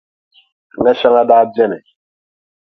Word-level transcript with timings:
Ŋa 0.81 0.91
shɛŋa 0.99 1.21
daa 1.29 1.43
beni, 1.53 1.79